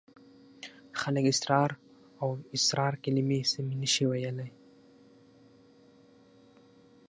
خلک 1.01 1.25
اسرار 1.33 1.69
او 2.21 2.29
اصرار 2.55 2.93
کلمې 3.03 3.39
سمې 3.51 3.75
نشي 3.81 4.05
ویلای. 4.07 4.51